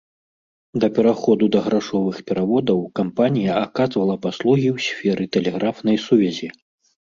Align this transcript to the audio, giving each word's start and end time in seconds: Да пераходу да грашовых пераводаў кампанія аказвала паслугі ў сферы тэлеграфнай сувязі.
Да 0.83 0.87
пераходу 0.95 1.49
да 1.55 1.59
грашовых 1.67 2.15
пераводаў 2.31 2.79
кампанія 3.01 3.53
аказвала 3.67 4.15
паслугі 4.27 4.67
ў 4.75 4.89
сферы 4.89 5.23
тэлеграфнай 5.39 5.97
сувязі. 6.09 6.53